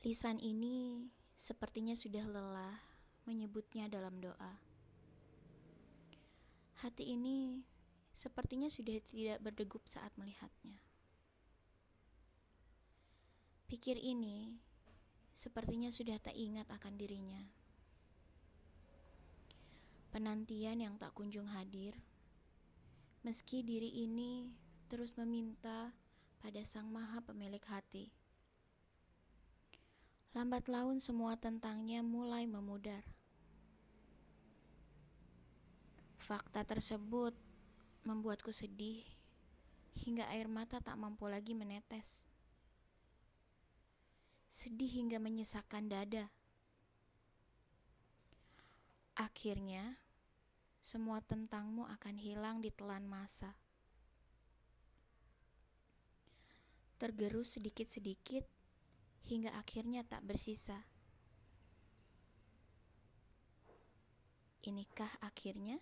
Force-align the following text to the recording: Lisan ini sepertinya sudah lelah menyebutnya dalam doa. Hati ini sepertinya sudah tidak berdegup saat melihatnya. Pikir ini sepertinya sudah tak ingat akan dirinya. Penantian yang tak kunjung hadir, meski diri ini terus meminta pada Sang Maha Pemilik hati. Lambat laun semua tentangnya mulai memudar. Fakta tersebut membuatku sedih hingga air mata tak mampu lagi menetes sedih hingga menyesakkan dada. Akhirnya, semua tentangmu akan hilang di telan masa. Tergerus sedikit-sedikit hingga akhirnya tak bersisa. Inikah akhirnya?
Lisan 0.00 0.40
ini 0.40 1.04
sepertinya 1.36 1.92
sudah 1.92 2.24
lelah 2.24 2.80
menyebutnya 3.28 3.84
dalam 3.84 4.16
doa. 4.16 4.56
Hati 6.80 7.12
ini 7.12 7.60
sepertinya 8.16 8.72
sudah 8.72 8.96
tidak 9.04 9.44
berdegup 9.44 9.84
saat 9.84 10.08
melihatnya. 10.16 10.80
Pikir 13.68 14.00
ini 14.00 14.56
sepertinya 15.36 15.92
sudah 15.92 16.16
tak 16.16 16.32
ingat 16.32 16.64
akan 16.72 16.96
dirinya. 16.96 17.44
Penantian 20.16 20.80
yang 20.80 20.96
tak 20.96 21.12
kunjung 21.12 21.44
hadir, 21.52 21.92
meski 23.20 23.60
diri 23.60 24.00
ini 24.00 24.48
terus 24.88 25.12
meminta 25.20 25.92
pada 26.40 26.64
Sang 26.64 26.88
Maha 26.88 27.20
Pemilik 27.20 27.60
hati. 27.68 28.19
Lambat 30.40 30.72
laun 30.72 30.96
semua 30.96 31.36
tentangnya 31.36 32.00
mulai 32.00 32.48
memudar. 32.48 33.04
Fakta 36.16 36.64
tersebut 36.64 37.36
membuatku 38.08 38.48
sedih 38.48 39.04
hingga 40.00 40.24
air 40.32 40.48
mata 40.48 40.80
tak 40.80 40.96
mampu 40.96 41.28
lagi 41.28 41.52
menetes 41.52 42.24
sedih 44.48 44.88
hingga 44.88 45.20
menyesakkan 45.20 45.92
dada. 45.92 46.24
Akhirnya, 49.20 49.92
semua 50.80 51.20
tentangmu 51.20 51.84
akan 51.84 52.16
hilang 52.16 52.64
di 52.64 52.72
telan 52.72 53.04
masa. 53.04 53.52
Tergerus 56.96 57.60
sedikit-sedikit 57.60 58.59
hingga 59.28 59.52
akhirnya 59.56 60.06
tak 60.06 60.24
bersisa. 60.24 60.76
Inikah 64.64 65.10
akhirnya? 65.24 65.80